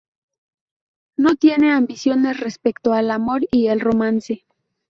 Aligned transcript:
No 1.15 1.35
tiene 1.35 1.71
ambiciones 1.71 2.39
respecto 2.39 2.93
al 2.93 3.11
amor 3.11 3.47
y 3.51 3.67
el 3.67 3.79
romance. 3.81 4.45